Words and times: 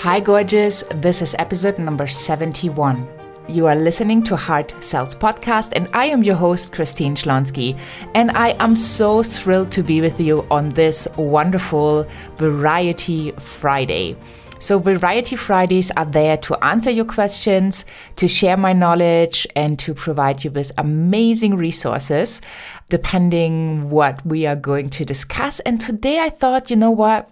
Hi, 0.00 0.20
gorgeous. 0.22 0.84
This 0.96 1.22
is 1.22 1.34
episode 1.38 1.78
number 1.78 2.06
71. 2.06 3.08
You 3.48 3.66
are 3.66 3.74
listening 3.74 4.22
to 4.24 4.36
Heart 4.36 4.74
Sells 4.84 5.14
podcast, 5.14 5.72
and 5.72 5.88
I 5.94 6.04
am 6.06 6.22
your 6.22 6.34
host, 6.34 6.74
Christine 6.74 7.14
Schlonski. 7.16 7.78
And 8.14 8.30
I 8.32 8.50
am 8.58 8.76
so 8.76 9.22
thrilled 9.22 9.72
to 9.72 9.82
be 9.82 10.02
with 10.02 10.20
you 10.20 10.46
on 10.50 10.68
this 10.68 11.08
wonderful 11.16 12.06
Variety 12.36 13.30
Friday. 13.38 14.18
So, 14.58 14.78
Variety 14.78 15.36
Fridays 15.36 15.90
are 15.92 16.04
there 16.04 16.36
to 16.36 16.62
answer 16.62 16.90
your 16.90 17.06
questions, 17.06 17.86
to 18.16 18.28
share 18.28 18.58
my 18.58 18.74
knowledge, 18.74 19.46
and 19.56 19.78
to 19.78 19.94
provide 19.94 20.44
you 20.44 20.50
with 20.50 20.72
amazing 20.76 21.56
resources, 21.56 22.42
depending 22.90 23.88
what 23.88 24.24
we 24.26 24.44
are 24.44 24.56
going 24.56 24.90
to 24.90 25.06
discuss. 25.06 25.60
And 25.60 25.80
today 25.80 26.18
I 26.18 26.28
thought, 26.28 26.68
you 26.68 26.76
know 26.76 26.90
what? 26.90 27.30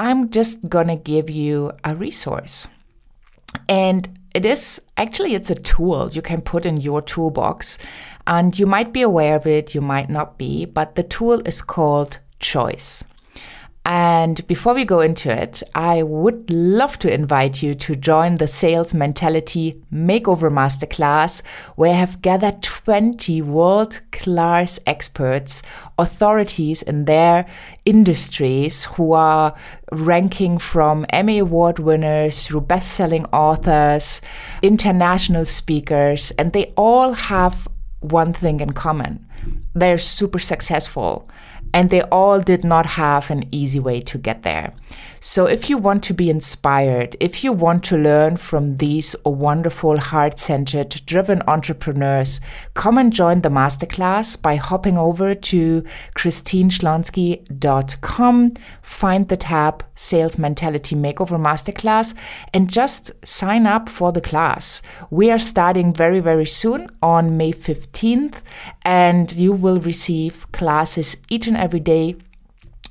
I'm 0.00 0.30
just 0.30 0.70
to 0.88 0.96
give 0.96 1.28
you 1.28 1.72
a 1.84 1.94
resource. 1.94 2.66
And 3.68 4.08
it 4.34 4.46
is 4.46 4.80
actually 4.96 5.34
it's 5.34 5.50
a 5.50 5.54
tool 5.54 6.08
you 6.10 6.22
can 6.22 6.40
put 6.40 6.64
in 6.64 6.78
your 6.78 7.02
toolbox 7.02 7.76
and 8.26 8.58
you 8.58 8.64
might 8.64 8.94
be 8.94 9.02
aware 9.02 9.36
of 9.36 9.46
it, 9.46 9.74
you 9.74 9.82
might 9.82 10.08
not 10.08 10.38
be, 10.38 10.64
but 10.64 10.94
the 10.94 11.02
tool 11.02 11.46
is 11.46 11.60
called 11.60 12.18
choice. 12.38 13.04
And 13.92 14.46
before 14.46 14.72
we 14.72 14.84
go 14.84 15.00
into 15.00 15.32
it, 15.32 15.64
I 15.74 16.04
would 16.04 16.48
love 16.48 16.96
to 17.00 17.12
invite 17.12 17.60
you 17.60 17.74
to 17.74 17.96
join 17.96 18.36
the 18.36 18.46
Sales 18.46 18.94
Mentality 18.94 19.82
Makeover 19.92 20.48
Masterclass, 20.48 21.44
where 21.74 21.90
I 21.90 21.94
have 21.96 22.22
gathered 22.22 22.62
20 22.62 23.42
world 23.42 24.00
class 24.12 24.78
experts, 24.86 25.64
authorities 25.98 26.82
in 26.82 27.06
their 27.06 27.46
industries 27.84 28.84
who 28.84 29.10
are 29.10 29.56
ranking 29.90 30.58
from 30.58 31.04
Emmy 31.10 31.40
Award 31.40 31.80
winners 31.80 32.46
through 32.46 32.60
best 32.60 32.92
selling 32.92 33.26
authors, 33.32 34.20
international 34.62 35.44
speakers, 35.44 36.30
and 36.38 36.52
they 36.52 36.72
all 36.76 37.12
have 37.14 37.66
one 37.98 38.32
thing 38.32 38.60
in 38.60 38.70
common. 38.70 39.26
They're 39.74 39.98
super 39.98 40.38
successful 40.38 41.28
and 41.72 41.90
they 41.90 42.02
all 42.02 42.40
did 42.40 42.64
not 42.64 42.86
have 42.86 43.30
an 43.30 43.44
easy 43.52 43.80
way 43.80 44.00
to 44.00 44.18
get 44.18 44.42
there. 44.42 44.72
So, 45.22 45.44
if 45.44 45.68
you 45.68 45.76
want 45.76 46.02
to 46.04 46.14
be 46.14 46.30
inspired, 46.30 47.14
if 47.20 47.44
you 47.44 47.52
want 47.52 47.84
to 47.84 47.98
learn 47.98 48.38
from 48.38 48.78
these 48.78 49.14
wonderful, 49.26 49.98
heart 49.98 50.38
centered, 50.38 51.02
driven 51.04 51.42
entrepreneurs, 51.46 52.40
come 52.72 52.96
and 52.96 53.12
join 53.12 53.42
the 53.42 53.50
masterclass 53.50 54.40
by 54.40 54.56
hopping 54.56 54.96
over 54.96 55.34
to 55.34 55.84
christineschlonski.com, 56.16 58.54
find 58.80 59.28
the 59.28 59.36
tab 59.36 59.84
Sales 59.94 60.38
Mentality 60.38 60.96
Makeover 60.96 61.38
Masterclass, 61.38 62.14
and 62.54 62.70
just 62.70 63.12
sign 63.22 63.66
up 63.66 63.90
for 63.90 64.12
the 64.12 64.22
class. 64.22 64.80
We 65.10 65.30
are 65.30 65.38
starting 65.38 65.92
very, 65.92 66.20
very 66.20 66.46
soon 66.46 66.88
on 67.02 67.36
May 67.36 67.52
15th, 67.52 68.36
and 68.86 69.30
you 69.32 69.52
will 69.52 69.80
receive 69.80 70.50
classes 70.52 71.18
each 71.28 71.46
and 71.46 71.58
every 71.60 71.80
day 71.80 72.16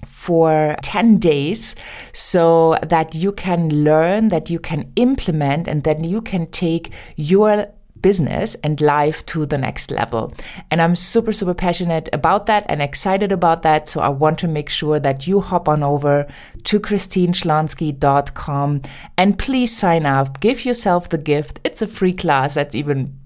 for 0.06 0.76
10 0.82 1.18
days 1.18 1.76
so 2.14 2.78
that 2.84 3.16
you 3.16 3.32
can 3.32 3.84
learn, 3.84 4.30
that 4.30 4.50
you 4.50 4.60
can 4.60 4.92
implement, 4.96 5.68
and 5.68 5.84
then 5.84 6.04
you 6.04 6.22
can 6.22 6.48
take 6.48 6.92
your 7.16 7.68
business 8.02 8.56
and 8.64 8.80
life 8.80 9.26
to 9.26 9.46
the 9.46 9.58
next 9.58 9.92
level. 9.92 10.34
And 10.72 10.82
I'm 10.82 10.96
super, 10.96 11.34
super 11.34 11.54
passionate 11.54 12.08
about 12.14 12.46
that 12.46 12.66
and 12.70 12.82
excited 12.82 13.32
about 13.32 13.64
that. 13.64 13.90
So 13.90 14.00
I 14.00 14.10
want 14.10 14.40
to 14.40 14.48
make 14.48 14.70
sure 14.70 15.00
that 15.00 15.28
you 15.28 15.42
hop 15.42 15.68
on 15.68 15.84
over 15.84 16.28
to 16.66 16.80
christineschlonski.com 16.80 18.82
and 19.18 19.40
please 19.40 19.76
sign 19.76 20.06
up. 20.06 20.40
Give 20.40 20.64
yourself 20.64 21.10
the 21.10 21.18
gift. 21.18 21.60
It's 21.64 21.82
a 21.82 21.88
free 21.88 22.14
class. 22.14 22.56
That's 22.56 22.76
even 22.76 23.20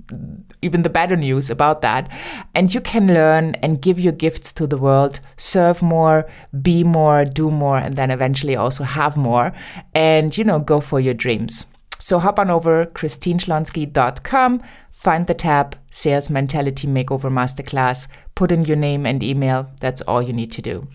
even 0.63 0.81
the 0.81 0.89
better 0.89 1.15
news 1.15 1.49
about 1.49 1.81
that. 1.81 2.11
And 2.55 2.73
you 2.73 2.81
can 2.81 3.07
learn 3.07 3.55
and 3.55 3.81
give 3.81 3.99
your 3.99 4.13
gifts 4.13 4.53
to 4.53 4.67
the 4.67 4.77
world, 4.77 5.19
serve 5.37 5.81
more, 5.81 6.29
be 6.61 6.83
more, 6.83 7.25
do 7.25 7.51
more, 7.51 7.77
and 7.77 7.95
then 7.95 8.11
eventually 8.11 8.55
also 8.55 8.83
have 8.83 9.17
more 9.17 9.53
and, 9.93 10.35
you 10.37 10.43
know, 10.43 10.59
go 10.59 10.79
for 10.79 10.99
your 10.99 11.13
dreams. 11.13 11.65
So 11.99 12.19
hop 12.19 12.37
on 12.39 12.49
over 12.49 12.85
christineschlonski.com, 12.87 14.61
find 14.91 15.27
the 15.27 15.33
tab 15.33 15.77
Sales 15.89 16.29
Mentality 16.29 16.87
Makeover 16.87 17.31
Masterclass, 17.31 18.07
put 18.35 18.51
in 18.51 18.65
your 18.65 18.75
name 18.77 19.05
and 19.05 19.23
email. 19.23 19.71
That's 19.79 20.01
all 20.01 20.21
you 20.21 20.33
need 20.33 20.51
to 20.53 20.61
do. 20.61 20.87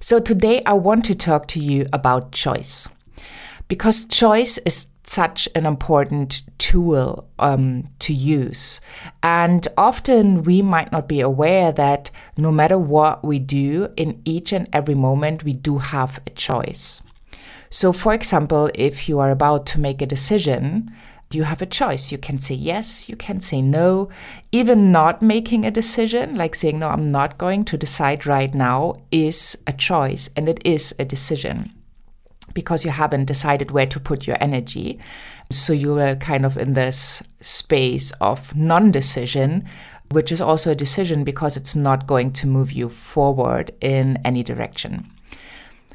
So 0.00 0.18
today 0.18 0.62
I 0.64 0.72
want 0.72 1.04
to 1.06 1.14
talk 1.14 1.48
to 1.48 1.60
you 1.60 1.84
about 1.92 2.32
choice 2.32 2.88
because 3.70 4.04
choice 4.06 4.58
is 4.66 4.88
such 5.04 5.48
an 5.54 5.64
important 5.64 6.42
tool 6.58 7.28
um, 7.38 7.88
to 8.00 8.12
use. 8.12 8.80
And 9.22 9.66
often 9.78 10.42
we 10.42 10.60
might 10.60 10.90
not 10.90 11.06
be 11.06 11.20
aware 11.20 11.70
that 11.70 12.10
no 12.36 12.50
matter 12.50 12.76
what 12.76 13.24
we 13.24 13.38
do 13.38 13.88
in 13.96 14.20
each 14.24 14.52
and 14.52 14.68
every 14.72 14.96
moment, 14.96 15.44
we 15.44 15.52
do 15.52 15.78
have 15.78 16.20
a 16.26 16.30
choice. 16.30 17.00
So, 17.70 17.92
for 17.92 18.12
example, 18.12 18.70
if 18.74 19.08
you 19.08 19.20
are 19.20 19.30
about 19.30 19.66
to 19.66 19.80
make 19.80 20.02
a 20.02 20.12
decision, 20.14 20.90
you 21.32 21.44
have 21.44 21.62
a 21.62 21.66
choice. 21.66 22.10
You 22.10 22.18
can 22.18 22.40
say 22.40 22.56
yes, 22.56 23.08
you 23.08 23.14
can 23.14 23.40
say 23.40 23.62
no. 23.62 24.08
Even 24.50 24.90
not 24.90 25.22
making 25.22 25.64
a 25.64 25.70
decision, 25.70 26.34
like 26.34 26.56
saying, 26.56 26.80
no, 26.80 26.88
I'm 26.88 27.12
not 27.12 27.38
going 27.38 27.64
to 27.66 27.78
decide 27.78 28.26
right 28.26 28.52
now, 28.52 28.96
is 29.12 29.56
a 29.68 29.72
choice 29.72 30.28
and 30.34 30.48
it 30.48 30.60
is 30.64 30.92
a 30.98 31.04
decision 31.04 31.72
because 32.54 32.84
you 32.84 32.90
haven't 32.90 33.26
decided 33.26 33.70
where 33.70 33.86
to 33.86 34.00
put 34.00 34.26
your 34.26 34.36
energy. 34.40 34.98
So 35.50 35.72
you 35.72 35.98
are 35.98 36.16
kind 36.16 36.44
of 36.44 36.56
in 36.56 36.74
this 36.74 37.22
space 37.40 38.12
of 38.20 38.54
non 38.54 38.90
decision, 38.90 39.68
which 40.10 40.32
is 40.32 40.40
also 40.40 40.72
a 40.72 40.74
decision 40.74 41.24
because 41.24 41.56
it's 41.56 41.76
not 41.76 42.06
going 42.06 42.32
to 42.32 42.46
move 42.46 42.72
you 42.72 42.88
forward 42.88 43.72
in 43.80 44.18
any 44.24 44.42
direction. 44.42 45.10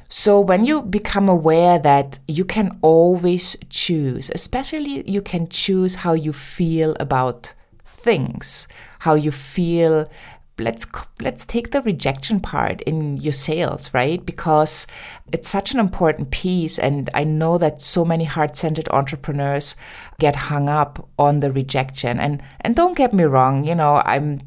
So, 0.08 0.40
when 0.40 0.66
you 0.66 0.84
become 0.84 1.28
aware 1.28 1.80
that 1.80 2.20
you 2.28 2.46
can 2.46 2.78
always 2.82 3.58
choose, 3.70 4.32
especially 4.36 5.10
you 5.10 5.22
can 5.22 5.50
choose 5.50 5.96
how 5.96 6.14
you 6.14 6.32
feel 6.32 6.96
about 7.00 7.54
things, 7.84 8.68
how 9.00 9.16
you 9.16 9.32
feel 9.32 10.08
let's 10.58 10.86
let's 11.22 11.46
take 11.46 11.72
the 11.72 11.82
rejection 11.82 12.40
part 12.40 12.82
in 12.84 13.18
your 13.18 13.34
sales 13.34 13.94
right 13.94 14.26
because 14.26 14.88
it's 15.34 15.50
such 15.50 15.74
an 15.74 15.80
important 15.80 16.32
piece 16.32 16.80
and 16.80 17.10
i 17.14 17.24
know 17.24 17.58
that 17.58 17.82
so 17.82 18.06
many 18.06 18.24
heart-centered 18.24 18.88
entrepreneurs 18.90 19.76
get 20.18 20.36
hung 20.36 20.70
up 20.70 21.10
on 21.20 21.42
the 21.42 21.52
rejection 21.52 22.20
and 22.20 22.42
and 22.62 22.76
don't 22.76 22.98
get 22.98 23.14
me 23.14 23.26
wrong 23.26 23.66
you 23.66 23.76
know 23.76 24.02
i'm 24.06 24.40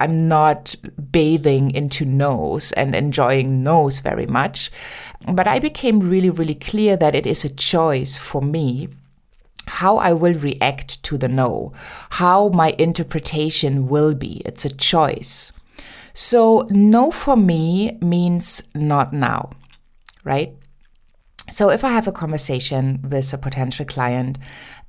I'm 0.00 0.28
not 0.28 0.74
bathing 1.10 1.70
into 1.70 2.04
no's 2.04 2.72
and 2.72 2.94
enjoying 2.94 3.62
no's 3.62 4.00
very 4.00 4.26
much. 4.26 4.70
But 5.32 5.48
I 5.48 5.58
became 5.58 6.00
really, 6.00 6.30
really 6.30 6.54
clear 6.54 6.96
that 6.98 7.14
it 7.14 7.26
is 7.26 7.44
a 7.44 7.48
choice 7.48 8.18
for 8.18 8.42
me 8.42 8.88
how 9.66 9.98
I 9.98 10.12
will 10.12 10.34
react 10.34 11.02
to 11.04 11.18
the 11.18 11.28
no, 11.28 11.72
how 12.10 12.48
my 12.48 12.74
interpretation 12.78 13.88
will 13.88 14.14
be. 14.14 14.42
It's 14.44 14.64
a 14.64 14.74
choice. 14.74 15.52
So, 16.14 16.66
no 16.70 17.10
for 17.10 17.36
me 17.36 17.98
means 18.00 18.62
not 18.74 19.12
now, 19.12 19.50
right? 20.24 20.56
So, 21.50 21.68
if 21.70 21.84
I 21.84 21.90
have 21.90 22.08
a 22.08 22.12
conversation 22.12 23.00
with 23.02 23.32
a 23.34 23.38
potential 23.38 23.84
client 23.84 24.38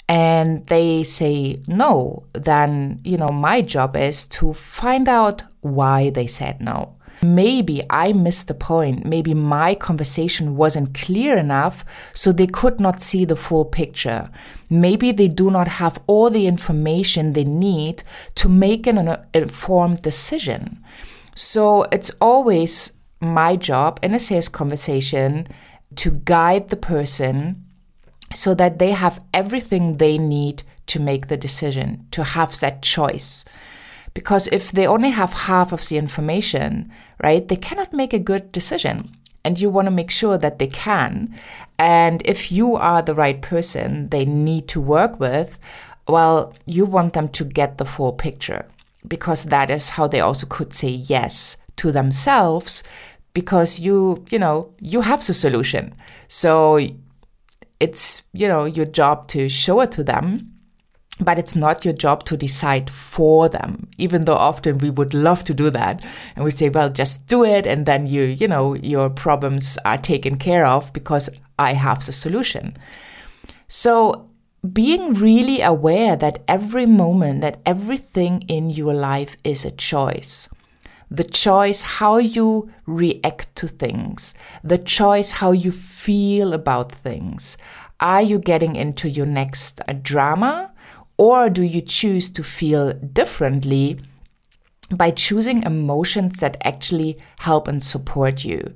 and 0.08 0.66
they 0.68 1.04
say 1.04 1.58
no, 1.68 2.24
then, 2.34 3.02
you 3.04 3.18
know, 3.18 3.30
my 3.30 3.62
job 3.62 3.98
is 3.98 4.26
to 4.28 4.54
find 4.54 5.09
out 5.09 5.44
why 5.62 6.12
they 6.12 6.28
said 6.28 6.62
no. 6.62 6.96
Maybe 7.22 7.81
I 7.89 8.13
missed 8.13 8.47
the 8.47 8.53
point. 8.53 9.05
Maybe 9.05 9.33
my 9.33 9.73
conversation 9.75 10.55
wasn't 10.55 10.94
clear 10.94 11.38
enough, 11.38 11.84
so 12.14 12.31
they 12.31 12.47
could 12.47 12.79
not 12.79 13.02
see 13.02 13.25
the 13.25 13.35
full 13.35 13.66
picture. 13.66 14.29
Maybe 14.69 15.11
they 15.11 15.28
do 15.28 15.49
not 15.49 15.67
have 15.67 15.99
all 16.08 16.29
the 16.29 16.47
information 16.47 17.34
they 17.34 17.43
need 17.43 18.03
to 18.35 18.49
make 18.49 18.85
an 18.85 19.17
informed 19.34 20.02
decision. 20.02 20.84
So 21.35 21.84
it's 21.91 22.11
always 22.22 22.93
my 23.20 23.55
job 23.55 23.99
in 24.03 24.13
a 24.13 24.20
sales 24.20 24.49
conversation 24.49 25.47
to 25.96 26.11
guide 26.11 26.70
the 26.70 26.75
person 26.75 27.63
so 28.34 28.53
that 28.55 28.78
they 28.78 28.91
have 28.91 29.22
everything 29.34 29.97
they 29.97 30.17
need 30.17 30.63
to 30.87 30.99
make 30.99 31.28
the 31.28 31.37
decision, 31.37 32.05
to 32.11 32.23
have 32.23 32.59
that 32.59 32.81
choice. 32.81 33.46
Because 34.17 34.47
if 34.47 34.72
they 34.72 34.87
only 34.87 35.11
have 35.11 35.31
half 35.31 35.72
of 35.72 35.87
the 35.87 35.99
information, 35.99 36.91
right, 37.23 37.47
they 37.47 37.55
cannot 37.55 37.93
make 37.93 38.14
a 38.14 38.28
good 38.31 38.52
decision. 38.52 39.16
And 39.43 39.61
you 39.61 39.69
want 39.69 39.85
to 39.85 39.91
make 39.91 40.09
sure 40.09 40.40
that 40.40 40.58
they 40.58 40.66
can. 40.66 41.35
And 41.78 42.23
if 42.25 42.52
you 42.52 42.75
are 42.75 43.03
the 43.03 43.14
right 43.14 43.40
person 43.40 44.09
they 44.09 44.25
need 44.25 44.67
to 44.69 44.81
work 44.81 45.19
with, 45.19 45.59
well, 46.08 46.55
you 46.66 46.84
want 46.84 47.14
them 47.14 47.28
to 47.28 47.46
get 47.46 47.78
the 47.78 47.85
full 47.85 48.11
picture 48.11 48.66
because 49.08 49.43
that 49.43 49.69
is 49.69 49.91
how 49.91 50.08
they 50.08 50.22
also 50.22 50.47
could 50.47 50.73
say 50.73 50.90
yes 50.90 51.58
to 51.75 51.91
themselves 51.91 52.84
because 53.35 53.79
you, 53.79 54.25
you 54.31 54.40
know, 54.40 54.73
you 54.79 55.02
have 55.02 55.23
the 55.28 55.34
solution. 55.34 55.93
So 56.28 56.79
it's, 57.79 58.23
you 58.34 58.47
know, 58.47 58.66
your 58.66 58.87
job 58.87 59.28
to 59.28 59.47
show 59.47 59.81
it 59.81 59.91
to 59.91 60.03
them 60.03 60.57
but 61.19 61.40
it's 61.40 61.55
not 61.55 61.84
your 61.84 61.93
job 61.93 62.23
to 62.25 62.37
decide 62.37 62.90
for 62.90 63.49
them 63.49 63.87
even 63.97 64.25
though 64.25 64.35
often 64.35 64.78
we 64.78 64.90
would 64.90 65.14
love 65.14 65.43
to 65.46 65.53
do 65.53 65.69
that. 65.72 66.03
And 66.35 66.46
we'd 66.46 66.58
say 66.58 66.69
well 66.69 66.90
just 66.90 67.28
do 67.28 67.43
it 67.43 67.66
and 67.66 67.85
then 67.85 68.08
you 68.08 68.23
you 68.23 68.47
know 68.47 68.75
your 68.75 69.09
problems 69.09 69.78
are 69.85 69.97
taken 69.97 70.37
care 70.37 70.66
of 70.66 70.93
because 70.93 71.29
i 71.59 71.73
have 71.73 72.05
the 72.05 72.11
solution. 72.11 72.78
So 73.67 74.29
being 74.73 75.14
really 75.14 75.61
aware 75.61 76.16
that 76.16 76.43
every 76.47 76.85
moment 76.85 77.41
that 77.41 77.61
everything 77.66 78.43
in 78.47 78.70
your 78.70 78.93
life 78.93 79.37
is 79.43 79.66
a 79.66 79.72
choice. 79.72 80.49
The 81.09 81.23
choice 81.23 81.84
how 81.84 82.17
you 82.17 82.70
react 82.85 83.55
to 83.58 83.67
things. 83.67 84.34
The 84.63 84.78
choice 84.78 85.31
how 85.31 85.52
you 85.52 85.72
feel 85.72 86.53
about 86.53 86.91
things. 86.91 87.58
Are 87.99 88.22
you 88.22 88.40
getting 88.40 88.75
into 88.75 89.09
your 89.09 89.25
next 89.25 89.81
drama 90.02 90.73
or 91.17 91.49
do 91.49 91.64
you 91.64 91.81
choose 91.81 92.29
to 92.31 92.43
feel 92.43 92.93
differently 92.93 93.99
by 94.91 95.11
choosing 95.11 95.64
emotions 95.64 96.40
that 96.40 96.58
actually 96.64 97.17
help 97.40 97.67
and 97.67 97.84
support 97.84 98.46
you, 98.46 98.73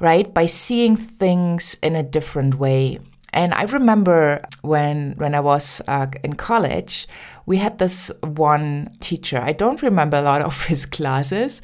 right? 0.00 0.32
By 0.32 0.46
seeing 0.46 0.96
things 0.96 1.76
in 1.82 1.96
a 1.96 2.02
different 2.02 2.54
way. 2.54 3.00
And 3.34 3.54
I 3.54 3.64
remember 3.64 4.44
when 4.60 5.14
when 5.16 5.34
I 5.34 5.40
was 5.40 5.80
uh, 5.88 6.06
in 6.22 6.34
college, 6.34 7.06
we 7.46 7.56
had 7.56 7.78
this 7.78 8.10
one 8.22 8.90
teacher. 9.00 9.40
I 9.40 9.52
don't 9.52 9.82
remember 9.82 10.18
a 10.18 10.22
lot 10.22 10.42
of 10.42 10.64
his 10.66 10.86
classes, 10.86 11.60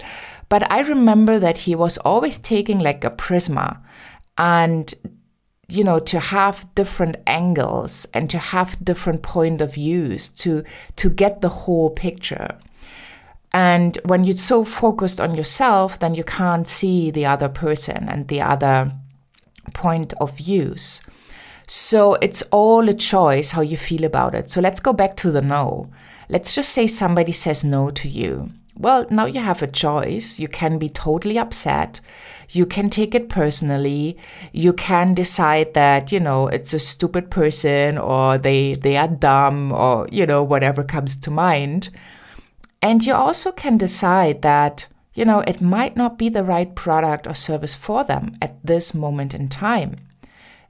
but 0.49 0.71
I 0.71 0.81
remember 0.81 1.39
that 1.39 1.59
he 1.59 1.75
was 1.75 1.99
always 1.99 2.39
taking 2.39 2.79
like 2.79 3.05
a 3.05 3.11
prisma 3.11 3.81
and 4.39 4.95
you 5.69 5.85
know 5.85 5.99
to 5.99 6.19
have 6.19 6.67
different 6.75 7.17
angles 7.27 8.07
and 8.15 8.31
to 8.31 8.39
have 8.39 8.83
different 8.83 9.23
point 9.23 9.61
of 9.61 9.75
views 9.75 10.31
to 10.31 10.65
to 10.97 11.11
get 11.11 11.41
the 11.41 11.49
whole 11.49 11.91
picture. 11.91 12.59
And 13.53 13.97
when 14.05 14.25
you're 14.25 14.37
so 14.37 14.65
focused 14.65 15.21
on 15.21 15.35
yourself 15.35 15.99
then 15.99 16.15
you 16.15 16.25
can't 16.25 16.67
see 16.67 17.11
the 17.11 17.27
other 17.27 17.49
person 17.49 18.09
and 18.09 18.29
the 18.29 18.41
other 18.41 18.93
point 19.75 20.15
of 20.21 20.39
views. 20.39 21.03
So 21.67 22.15
it's 22.15 22.43
all 22.51 22.89
a 22.89 22.95
choice 22.95 23.51
how 23.51 23.61
you 23.61 23.77
feel 23.77 24.05
about 24.05 24.35
it. 24.35 24.49
So 24.49 24.63
let's 24.63 24.81
go 24.81 24.95
back 24.95 25.17
to 25.17 25.31
the 25.31 25.43
no. 25.43 25.91
Let's 26.31 26.55
just 26.55 26.71
say 26.71 26.87
somebody 26.87 27.33
says 27.33 27.63
no 27.63 27.91
to 27.91 28.09
you. 28.09 28.51
Well 28.75 29.07
now 29.11 29.27
you 29.27 29.41
have 29.41 29.61
a 29.61 29.67
choice. 29.67 30.41
You 30.41 30.49
can 30.49 30.79
be 30.79 30.89
totally 30.89 31.39
upset 31.39 32.01
you 32.51 32.65
can 32.65 32.89
take 32.89 33.15
it 33.15 33.29
personally. 33.29 34.17
You 34.53 34.73
can 34.73 35.15
decide 35.15 35.75
that, 35.75 36.11
you 36.11 36.21
know, 36.21 36.49
it's 36.49 36.73
a 36.73 36.79
stupid 36.79 37.31
person 37.31 37.99
or 37.99 38.39
they 38.39 38.75
they 38.75 38.97
are 38.97 39.09
dumb 39.09 39.73
or, 39.73 40.09
you 40.11 40.27
know, 40.27 40.43
whatever 40.43 40.83
comes 40.83 41.17
to 41.17 41.31
mind. 41.31 41.91
And 42.81 43.05
you 43.05 43.13
also 43.13 43.53
can 43.53 43.77
decide 43.77 44.43
that, 44.43 44.87
you 45.15 45.25
know, 45.25 45.41
it 45.41 45.61
might 45.61 45.97
not 45.97 46.17
be 46.17 46.29
the 46.29 46.45
right 46.45 46.75
product 46.75 47.27
or 47.27 47.35
service 47.35 47.75
for 47.75 48.05
them 48.05 48.37
at 48.41 48.65
this 48.65 48.95
moment 48.95 49.35
in 49.35 49.49
time. 49.49 49.97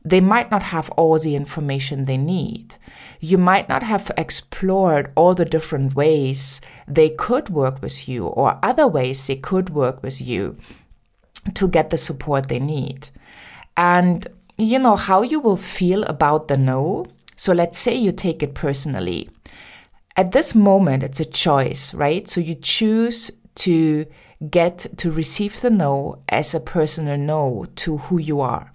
They 0.04 0.20
might 0.20 0.50
not 0.50 0.62
have 0.62 0.90
all 0.90 1.18
the 1.18 1.36
information 1.36 2.04
they 2.04 2.16
need. 2.16 2.76
You 3.20 3.36
might 3.36 3.68
not 3.68 3.82
have 3.82 4.10
explored 4.16 5.12
all 5.16 5.34
the 5.34 5.44
different 5.44 5.94
ways 5.94 6.60
they 6.86 7.10
could 7.10 7.50
work 7.50 7.82
with 7.82 8.08
you 8.08 8.26
or 8.26 8.58
other 8.62 8.88
ways 8.88 9.26
they 9.26 9.36
could 9.36 9.70
work 9.70 10.02
with 10.02 10.20
you 10.20 10.56
to 11.56 11.68
get 11.68 11.90
the 11.90 11.96
support 11.96 12.48
they 12.48 12.58
need. 12.58 13.08
And 13.76 14.26
you 14.56 14.78
know 14.78 14.96
how 14.96 15.22
you 15.22 15.40
will 15.40 15.56
feel 15.56 16.02
about 16.04 16.48
the 16.48 16.56
no. 16.56 17.06
So 17.36 17.52
let's 17.52 17.78
say 17.78 17.94
you 17.94 18.12
take 18.12 18.42
it 18.42 18.54
personally. 18.54 19.30
At 20.16 20.32
this 20.32 20.54
moment, 20.54 21.04
it's 21.04 21.20
a 21.20 21.24
choice, 21.24 21.94
right? 21.94 22.28
So 22.28 22.40
you 22.40 22.56
choose 22.56 23.30
to 23.56 24.06
get 24.50 24.86
to 24.96 25.10
receive 25.10 25.60
the 25.60 25.70
no 25.70 26.22
as 26.28 26.54
a 26.54 26.60
personal 26.60 27.16
no 27.16 27.66
to 27.76 27.98
who 27.98 28.18
you 28.18 28.40
are, 28.40 28.72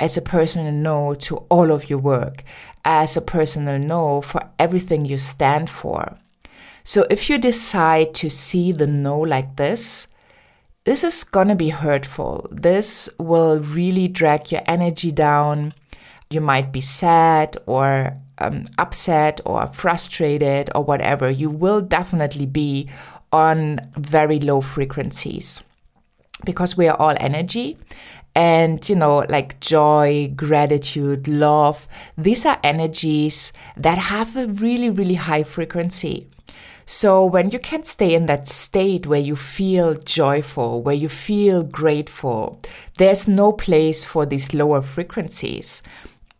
as 0.00 0.16
a 0.16 0.22
personal 0.22 0.72
no 0.72 1.14
to 1.14 1.36
all 1.50 1.70
of 1.70 1.90
your 1.90 1.98
work, 1.98 2.42
as 2.84 3.16
a 3.16 3.20
personal 3.20 3.78
no 3.78 4.20
for 4.22 4.40
everything 4.58 5.04
you 5.04 5.18
stand 5.18 5.68
for. 5.68 6.16
So 6.84 7.06
if 7.10 7.28
you 7.28 7.36
decide 7.36 8.14
to 8.14 8.30
see 8.30 8.72
the 8.72 8.86
no 8.86 9.18
like 9.18 9.56
this, 9.56 10.08
this 10.88 11.04
is 11.04 11.22
to 11.48 11.54
be 11.54 11.68
hurtful. 11.68 12.48
This 12.50 13.10
will 13.18 13.60
really 13.60 14.08
drag 14.08 14.50
your 14.50 14.62
energy 14.64 15.12
down. 15.12 15.74
You 16.30 16.40
might 16.40 16.72
be 16.72 16.80
sad 16.80 17.58
or 17.66 18.16
um, 18.38 18.64
upset 18.78 19.38
or 19.44 19.66
frustrated 19.66 20.70
or 20.74 20.82
whatever. 20.82 21.28
You 21.28 21.50
will 21.50 21.82
definitely 21.82 22.46
be 22.46 22.88
on 23.32 23.80
very 23.98 24.40
low 24.40 24.62
frequencies 24.62 25.62
because 26.46 26.74
we 26.74 26.88
are 26.88 26.96
all 26.96 27.14
energy 27.20 27.76
and 28.34 28.88
you 28.88 28.96
know 28.96 29.26
like 29.28 29.60
joy 29.60 30.32
gratitude 30.36 31.26
love 31.26 31.88
these 32.16 32.46
are 32.46 32.58
energies 32.62 33.52
that 33.76 33.98
have 33.98 34.36
a 34.36 34.46
really 34.46 34.88
really 34.88 35.14
high 35.14 35.42
frequency 35.42 36.30
so 36.90 37.22
when 37.22 37.50
you 37.50 37.58
can 37.58 37.84
stay 37.84 38.14
in 38.14 38.24
that 38.26 38.48
state 38.48 39.06
where 39.06 39.20
you 39.20 39.36
feel 39.36 39.92
joyful, 39.92 40.80
where 40.80 40.94
you 40.94 41.10
feel 41.10 41.62
grateful, 41.62 42.58
there's 42.96 43.28
no 43.28 43.52
place 43.52 44.06
for 44.06 44.24
these 44.24 44.54
lower 44.54 44.80
frequencies. 44.80 45.82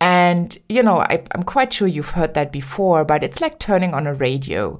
And, 0.01 0.57
you 0.67 0.81
know, 0.81 1.01
I, 1.01 1.21
am 1.35 1.43
quite 1.43 1.71
sure 1.71 1.87
you've 1.87 2.09
heard 2.09 2.33
that 2.33 2.51
before, 2.51 3.05
but 3.05 3.23
it's 3.23 3.39
like 3.39 3.59
turning 3.59 3.93
on 3.93 4.07
a 4.07 4.13
radio 4.15 4.79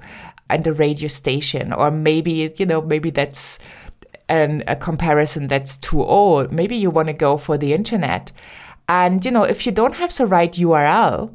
and 0.50 0.66
a 0.66 0.74
radio 0.74 1.07
station, 1.07 1.71
or 1.71 1.92
maybe, 1.92 2.51
you 2.57 2.66
know, 2.66 2.81
maybe 2.81 3.12
that's 3.12 3.60
a 4.27 4.75
comparison 4.80 5.50
that's 5.50 5.77
too 5.77 6.04
old. 6.04 6.51
Maybe 6.51 6.77
you 6.77 6.89
want 6.89 7.10
to 7.10 7.13
go 7.13 7.38
for 7.38 7.60
the 7.60 7.74
internet. 7.74 8.31
And, 8.88 9.24
you 9.24 9.30
know, 9.30 9.44
if 9.44 9.68
you 9.68 9.71
don't 9.71 9.98
have 9.98 10.16
the 10.18 10.25
right 10.25 10.51
URL, 10.51 11.31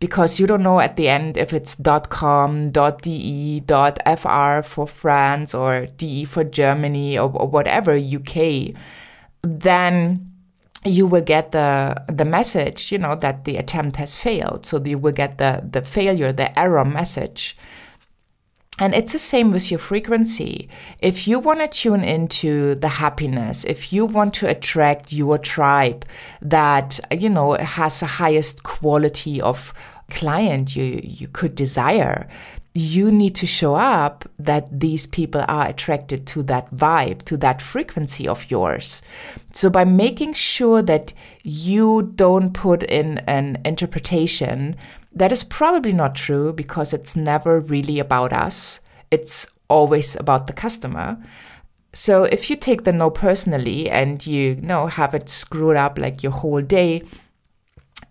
because 0.00 0.38
you 0.38 0.46
don't 0.46 0.62
know 0.62 0.80
at 0.80 0.96
the 0.96 1.08
end 1.08 1.36
if 1.36 1.52
it's 1.52 1.76
.com, 2.08 2.70
.de, 2.70 3.62
.fr 3.66 4.62
for 4.62 4.86
France 4.86 5.54
or 5.54 5.86
.de 5.86 6.24
for 6.24 6.44
Germany 6.44 7.18
or, 7.18 7.30
or 7.30 7.48
whatever 7.48 7.96
UK, 7.96 8.74
then 9.42 10.32
you 10.84 11.06
will 11.06 11.22
get 11.22 11.52
the 11.52 12.04
the 12.08 12.24
message, 12.24 12.92
you 12.92 12.98
know, 12.98 13.16
that 13.16 13.44
the 13.44 13.56
attempt 13.56 13.96
has 13.96 14.16
failed. 14.16 14.64
So 14.64 14.80
you 14.84 14.98
will 14.98 15.12
get 15.12 15.38
the 15.38 15.66
the 15.68 15.82
failure, 15.82 16.32
the 16.32 16.56
error 16.58 16.84
message. 16.84 17.56
And 18.78 18.94
it's 18.94 19.12
the 19.12 19.18
same 19.18 19.50
with 19.50 19.70
your 19.70 19.78
frequency. 19.78 20.68
If 21.00 21.26
you 21.26 21.40
want 21.40 21.60
to 21.60 21.66
tune 21.66 22.04
into 22.04 22.76
the 22.76 22.88
happiness, 22.88 23.64
if 23.64 23.92
you 23.92 24.06
want 24.06 24.34
to 24.34 24.48
attract 24.48 25.12
your 25.12 25.36
tribe 25.38 26.04
that, 26.40 27.00
you 27.10 27.28
know, 27.28 27.54
has 27.54 28.00
the 28.00 28.06
highest 28.06 28.62
quality 28.62 29.40
of 29.40 29.74
client 30.10 30.76
you, 30.76 31.00
you 31.02 31.28
could 31.28 31.54
desire, 31.54 32.28
you 32.74 33.10
need 33.10 33.34
to 33.34 33.46
show 33.46 33.74
up 33.74 34.28
that 34.38 34.80
these 34.80 35.06
people 35.06 35.44
are 35.48 35.66
attracted 35.66 36.26
to 36.28 36.42
that 36.44 36.72
vibe, 36.72 37.22
to 37.22 37.36
that 37.38 37.60
frequency 37.60 38.28
of 38.28 38.48
yours. 38.50 39.02
So, 39.50 39.68
by 39.68 39.84
making 39.84 40.34
sure 40.34 40.82
that 40.82 41.12
you 41.42 42.12
don't 42.14 42.52
put 42.52 42.84
in 42.84 43.18
an 43.26 43.60
interpretation 43.64 44.76
that 45.12 45.32
is 45.32 45.44
probably 45.44 45.92
not 45.92 46.14
true 46.14 46.52
because 46.52 46.92
it's 46.92 47.16
never 47.16 47.60
really 47.60 47.98
about 47.98 48.32
us, 48.32 48.80
it's 49.10 49.46
always 49.68 50.16
about 50.16 50.46
the 50.46 50.52
customer. 50.52 51.18
So, 51.92 52.24
if 52.24 52.50
you 52.50 52.56
take 52.56 52.84
the 52.84 52.92
no 52.92 53.10
personally 53.10 53.88
and 53.90 54.24
you, 54.26 54.50
you 54.50 54.56
know 54.56 54.86
have 54.86 55.14
it 55.14 55.28
screwed 55.28 55.76
up 55.76 55.98
like 55.98 56.22
your 56.22 56.32
whole 56.32 56.60
day, 56.60 57.02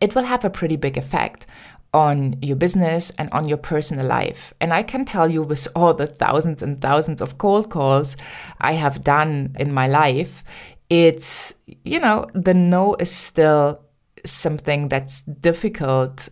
it 0.01 0.15
will 0.15 0.23
have 0.23 0.43
a 0.43 0.49
pretty 0.49 0.75
big 0.75 0.97
effect 0.97 1.45
on 1.93 2.35
your 2.41 2.55
business 2.55 3.11
and 3.17 3.29
on 3.31 3.47
your 3.47 3.57
personal 3.57 4.05
life. 4.05 4.53
And 4.59 4.73
I 4.73 4.83
can 4.83 5.05
tell 5.05 5.29
you, 5.29 5.41
with 5.41 5.67
all 5.75 5.93
the 5.93 6.07
thousands 6.07 6.61
and 6.61 6.81
thousands 6.81 7.21
of 7.21 7.37
cold 7.37 7.69
calls 7.69 8.17
I 8.59 8.73
have 8.73 9.03
done 9.03 9.55
in 9.59 9.73
my 9.73 9.87
life, 9.87 10.43
it's, 10.89 11.55
you 11.83 11.99
know, 11.99 12.27
the 12.33 12.53
no 12.53 12.95
is 12.95 13.11
still 13.11 13.81
something 14.25 14.89
that's 14.89 15.21
difficult 15.21 16.29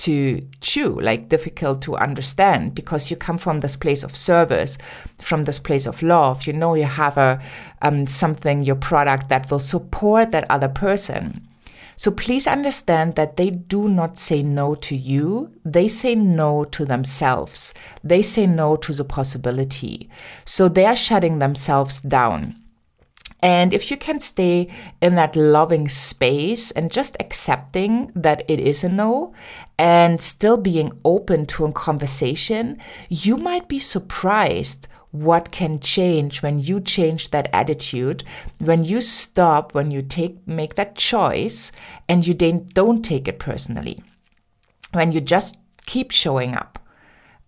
to 0.00 0.46
chew, 0.60 0.98
like 1.00 1.28
difficult 1.28 1.82
to 1.82 1.96
understand, 1.96 2.74
because 2.74 3.10
you 3.10 3.16
come 3.16 3.38
from 3.38 3.60
this 3.60 3.76
place 3.76 4.02
of 4.02 4.16
service, 4.16 4.78
from 5.18 5.44
this 5.44 5.58
place 5.58 5.86
of 5.86 6.02
love. 6.02 6.46
You 6.46 6.54
know, 6.54 6.74
you 6.74 6.84
have 6.84 7.16
a 7.16 7.40
um, 7.82 8.06
something, 8.06 8.62
your 8.62 8.76
product 8.76 9.28
that 9.28 9.50
will 9.50 9.58
support 9.58 10.32
that 10.32 10.50
other 10.50 10.68
person. 10.68 11.46
So 11.96 12.10
please 12.10 12.46
understand 12.46 13.16
that 13.16 13.36
they 13.36 13.50
do 13.50 13.86
not 13.86 14.16
say 14.16 14.42
no 14.42 14.74
to 14.76 14.96
you, 14.96 15.52
they 15.66 15.86
say 15.86 16.14
no 16.14 16.64
to 16.64 16.86
themselves. 16.86 17.74
They 18.02 18.22
say 18.22 18.46
no 18.46 18.76
to 18.76 18.94
the 18.94 19.04
possibility. 19.04 20.08
So 20.46 20.70
they 20.70 20.86
are 20.86 20.96
shutting 20.96 21.40
themselves 21.40 22.00
down. 22.00 22.56
And 23.42 23.72
if 23.72 23.90
you 23.90 23.96
can 23.96 24.20
stay 24.20 24.68
in 25.00 25.14
that 25.16 25.36
loving 25.36 25.88
space 25.88 26.70
and 26.70 26.90
just 26.90 27.16
accepting 27.20 28.12
that 28.14 28.42
it 28.48 28.60
is 28.60 28.84
a 28.84 28.88
no 28.88 29.32
and 29.80 30.20
still 30.20 30.58
being 30.58 30.92
open 31.06 31.46
to 31.46 31.64
a 31.64 31.72
conversation, 31.72 32.78
you 33.08 33.38
might 33.38 33.66
be 33.66 33.78
surprised 33.78 34.86
what 35.10 35.50
can 35.50 35.80
change 35.80 36.42
when 36.42 36.58
you 36.58 36.80
change 36.82 37.30
that 37.30 37.48
attitude 37.50 38.22
when 38.58 38.84
you 38.84 39.00
stop 39.00 39.74
when 39.74 39.90
you 39.90 40.02
take 40.02 40.46
make 40.46 40.74
that 40.74 40.94
choice 40.94 41.72
and 42.10 42.26
you 42.26 42.34
don't 42.34 43.02
take 43.02 43.26
it 43.26 43.38
personally. 43.38 43.98
When 44.92 45.12
you 45.12 45.20
just 45.22 45.58
keep 45.86 46.10
showing 46.10 46.54
up 46.54 46.78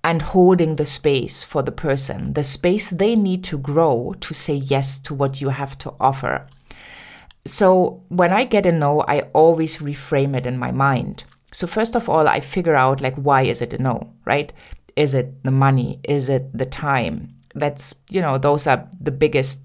and 0.03 0.23
holding 0.23 0.77
the 0.77 0.87
space 0.87 1.45
for 1.45 1.62
the 1.62 1.71
person 1.71 2.33
the 2.33 2.43
space 2.43 2.89
they 2.89 3.15
need 3.15 3.45
to 3.45 3.59
grow 3.59 4.15
to 4.21 4.33
say 4.33 4.55
yes 4.55 4.99
to 5.01 5.12
what 5.15 5.43
you 5.43 5.51
have 5.51 5.77
to 5.79 5.93
offer. 6.01 6.49
So 7.45 8.03
when 8.09 8.33
i 8.33 8.45
get 8.45 8.65
a 8.65 8.73
no 8.73 9.03
i 9.03 9.21
always 9.35 9.77
reframe 9.77 10.35
it 10.35 10.47
in 10.47 10.57
my 10.57 10.73
mind 10.73 11.25
so 11.52 11.66
first 11.66 11.94
of 11.94 12.09
all 12.09 12.26
i 12.28 12.40
figure 12.40 12.75
out 12.75 13.00
like 13.00 13.14
why 13.16 13.42
is 13.42 13.62
it 13.62 13.73
a 13.73 13.78
no 13.78 14.12
right? 14.25 14.52
Is 14.94 15.14
it 15.14 15.42
the 15.42 15.50
money? 15.50 16.00
Is 16.04 16.28
it 16.28 16.56
the 16.56 16.66
time? 16.66 17.35
That's 17.54 17.94
you 18.11 18.21
know 18.21 18.38
those 18.38 18.66
are 18.66 18.88
the 19.00 19.11
biggest 19.11 19.61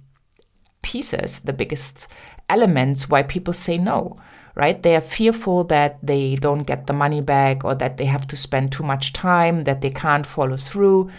pieces 0.82 1.40
the 1.40 1.54
biggest 1.54 2.08
elements 2.48 3.10
why 3.10 3.24
people 3.24 3.54
say 3.54 3.78
no 3.78 4.18
right? 4.56 4.82
They 4.82 4.96
are 4.96 5.02
fearful 5.02 5.66
that 5.66 6.00
they 6.02 6.36
don't 6.36 6.64
get 6.64 6.88
the 6.88 6.94
money 6.94 7.22
back 7.22 7.64
or 7.64 7.76
that 7.76 7.98
they 7.98 8.06
have 8.06 8.26
to 8.28 8.36
spend 8.36 8.72
too 8.72 8.82
much 8.82 9.14
time 9.14 9.66
that 9.66 9.82
they 9.82 9.92
can't 9.92 10.26
follow 10.26 10.58
through. 10.58 11.12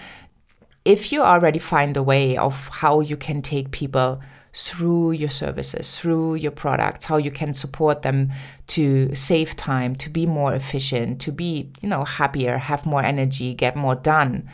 If 0.84 1.12
you 1.12 1.22
already 1.22 1.60
find 1.60 1.96
a 1.96 2.02
way 2.02 2.37
of 2.37 2.66
how 2.66 2.98
you 2.98 3.16
can 3.16 3.40
take 3.40 3.70
people 3.70 4.20
through 4.54 5.12
your 5.12 5.30
services, 5.30 5.96
through 5.96 6.34
your 6.34 6.50
products, 6.50 7.06
how 7.06 7.16
you 7.16 7.30
can 7.30 7.54
support 7.54 8.02
them 8.02 8.32
to 8.68 9.14
save 9.14 9.56
time, 9.56 9.94
to 9.96 10.10
be 10.10 10.26
more 10.26 10.54
efficient, 10.54 11.20
to 11.22 11.32
be, 11.32 11.70
you 11.80 11.88
know, 11.88 12.04
happier, 12.04 12.58
have 12.58 12.87
more 12.87 13.02
energy, 13.02 13.54
get 13.54 13.76
more 13.76 13.94
done 13.94 14.48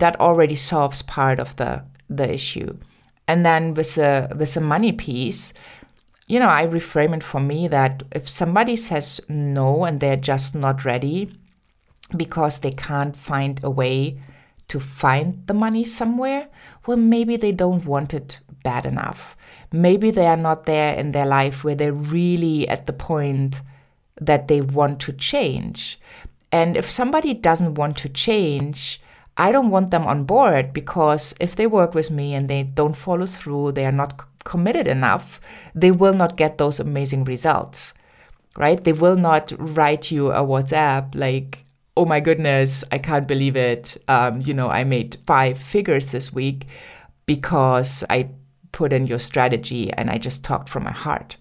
that 0.00 0.18
already 0.18 0.56
solves 0.56 1.02
part 1.02 1.38
of 1.38 1.54
the 1.56 1.84
the 2.08 2.34
issue. 2.34 2.76
And 3.28 3.46
then 3.46 3.74
with 3.74 3.96
a 3.98 4.34
with 4.36 4.56
a 4.56 4.60
money 4.60 4.92
piece, 4.92 5.54
you 6.26 6.40
know, 6.40 6.48
I 6.48 6.66
reframe 6.66 7.16
it 7.16 7.22
for 7.22 7.40
me 7.40 7.68
that 7.68 8.02
if 8.10 8.28
somebody 8.28 8.76
says 8.76 9.20
no 9.28 9.84
and 9.84 10.00
they're 10.00 10.16
just 10.16 10.54
not 10.54 10.84
ready 10.84 11.32
because 12.16 12.58
they 12.58 12.72
can't 12.72 13.14
find 13.14 13.60
a 13.62 13.70
way 13.70 14.20
to 14.68 14.80
find 14.80 15.46
the 15.46 15.54
money 15.54 15.84
somewhere, 15.84 16.48
well, 16.86 16.96
maybe 16.96 17.36
they 17.36 17.52
don't 17.52 17.84
want 17.84 18.14
it 18.14 18.38
bad 18.64 18.86
enough. 18.86 19.36
Maybe 19.72 20.10
they 20.10 20.26
are 20.26 20.36
not 20.36 20.66
there 20.66 20.94
in 20.94 21.12
their 21.12 21.26
life 21.26 21.62
where 21.62 21.74
they're 21.74 21.92
really 21.92 22.68
at 22.68 22.86
the 22.86 22.92
point 22.92 23.62
that 24.20 24.48
they 24.48 24.60
want 24.60 25.00
to 25.00 25.12
change. 25.12 25.98
And 26.52 26.76
if 26.76 26.90
somebody 26.90 27.34
doesn't 27.34 27.74
want 27.74 27.96
to 27.98 28.08
change, 28.08 29.00
I 29.36 29.52
don't 29.52 29.70
want 29.70 29.90
them 29.90 30.06
on 30.06 30.24
board 30.24 30.72
because 30.72 31.34
if 31.40 31.56
they 31.56 31.66
work 31.66 31.94
with 31.94 32.10
me 32.10 32.34
and 32.34 32.48
they 32.48 32.64
don't 32.64 32.96
follow 32.96 33.26
through, 33.26 33.72
they 33.72 33.86
are 33.86 33.92
not 33.92 34.20
committed 34.44 34.88
enough, 34.88 35.40
they 35.74 35.90
will 35.90 36.14
not 36.14 36.36
get 36.36 36.58
those 36.58 36.80
amazing 36.80 37.24
results, 37.24 37.94
right? 38.56 38.82
They 38.82 38.92
will 38.92 39.16
not 39.16 39.52
write 39.58 40.10
you 40.10 40.32
a 40.32 40.42
WhatsApp 40.42 41.14
like, 41.14 41.64
oh 41.96 42.04
my 42.04 42.20
goodness, 42.20 42.84
I 42.90 42.98
can't 42.98 43.28
believe 43.28 43.56
it. 43.56 44.02
Um, 44.08 44.40
you 44.40 44.54
know, 44.54 44.68
I 44.68 44.84
made 44.84 45.18
five 45.26 45.58
figures 45.58 46.12
this 46.12 46.32
week 46.32 46.66
because 47.26 48.02
I 48.10 48.30
put 48.72 48.92
in 48.92 49.06
your 49.06 49.18
strategy 49.18 49.92
and 49.92 50.10
I 50.10 50.18
just 50.18 50.44
talked 50.44 50.68
from 50.68 50.84
my 50.84 50.92
heart, 50.92 51.36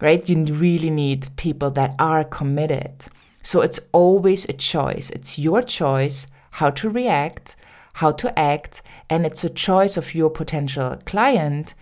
right? 0.00 0.28
You 0.28 0.44
really 0.44 0.90
need 0.90 1.28
people 1.36 1.70
that 1.72 1.94
are 1.98 2.24
committed. 2.24 3.06
So 3.42 3.60
it's 3.60 3.80
always 3.92 4.44
a 4.44 4.52
choice. 4.52 5.10
It's 5.10 5.38
your 5.38 5.62
choice 5.62 6.28
how 6.52 6.70
to 6.70 6.90
react, 6.90 7.56
how 7.94 8.12
to 8.12 8.38
act, 8.38 8.82
and 9.10 9.26
it's 9.26 9.44
a 9.44 9.50
choice 9.50 9.96
of 9.96 10.14
your 10.14 10.30
potential 10.30 10.98
client 11.06 11.74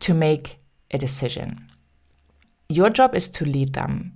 to 0.00 0.14
make 0.14 0.58
a 0.90 0.98
decision. 0.98 1.70
Your 2.68 2.90
job 2.90 3.14
is 3.14 3.28
to 3.30 3.44
lead 3.44 3.74
them. 3.74 4.12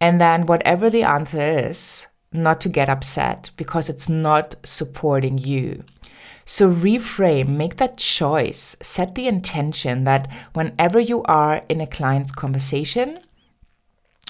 And 0.00 0.20
then, 0.20 0.46
whatever 0.46 0.88
the 0.88 1.02
answer 1.02 1.42
is, 1.42 2.06
not 2.32 2.60
to 2.60 2.68
get 2.68 2.88
upset 2.88 3.50
because 3.56 3.88
it's 3.88 4.08
not 4.08 4.54
supporting 4.62 5.36
you. 5.36 5.84
So, 6.52 6.68
reframe, 6.68 7.50
make 7.50 7.76
that 7.76 7.96
choice, 7.96 8.76
set 8.82 9.14
the 9.14 9.28
intention 9.28 10.02
that 10.02 10.28
whenever 10.52 10.98
you 10.98 11.22
are 11.22 11.62
in 11.68 11.80
a 11.80 11.86
client's 11.86 12.32
conversation, 12.32 13.20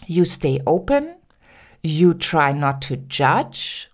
you 0.06 0.26
stay 0.26 0.60
open, 0.66 1.16
you 1.82 2.12
try 2.12 2.52
not 2.52 2.82
to 2.82 2.98
judge, 2.98 3.90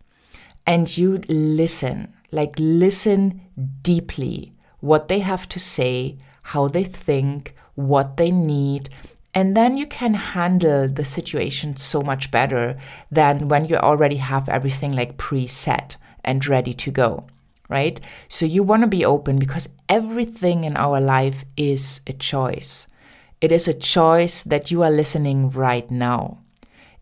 and 0.66 0.98
you 0.98 1.22
listen, 1.28 2.14
like 2.32 2.56
listen 2.58 3.42
deeply 3.82 4.52
what 4.80 5.06
they 5.06 5.20
have 5.20 5.48
to 5.50 5.60
say, 5.60 6.18
how 6.42 6.66
they 6.66 6.82
think, 6.82 7.54
what 7.76 8.16
they 8.16 8.32
need. 8.32 8.88
And 9.34 9.56
then 9.56 9.76
you 9.76 9.86
can 9.86 10.14
handle 10.14 10.88
the 10.88 11.04
situation 11.04 11.76
so 11.76 12.02
much 12.02 12.32
better 12.32 12.76
than 13.08 13.46
when 13.46 13.66
you 13.66 13.76
already 13.76 14.16
have 14.16 14.48
everything 14.48 14.90
like 14.90 15.16
preset 15.16 15.94
and 16.24 16.44
ready 16.44 16.74
to 16.74 16.90
go, 16.90 17.28
right? 17.68 18.00
So 18.28 18.46
you 18.46 18.62
want 18.62 18.82
to 18.82 18.88
be 18.88 19.04
open 19.04 19.38
because 19.38 19.68
everything 19.88 20.64
in 20.64 20.76
our 20.76 21.00
life 21.00 21.44
is 21.56 22.00
a 22.06 22.12
choice. 22.12 22.86
It 23.40 23.52
is 23.52 23.68
a 23.68 23.74
choice 23.74 24.42
that 24.44 24.70
you 24.70 24.82
are 24.82 24.90
listening 24.90 25.50
right 25.50 25.90
now. 25.90 26.38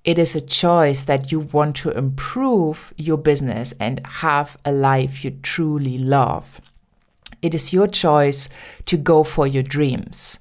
It 0.04 0.18
is 0.18 0.34
a 0.36 0.40
choice 0.40 1.02
that 1.02 1.32
you 1.32 1.40
want 1.40 1.76
to 1.76 1.90
improve 1.90 2.92
your 2.96 3.16
business 3.16 3.72
and 3.80 4.06
have 4.06 4.58
a 4.64 4.72
life 4.72 5.24
you 5.24 5.30
truly 5.42 5.96
love. 5.96 6.60
It 7.40 7.54
is 7.54 7.72
your 7.72 7.86
choice 7.86 8.48
to 8.86 8.96
go 8.96 9.22
for 9.22 9.46
your 9.46 9.62
dreams. 9.62 10.38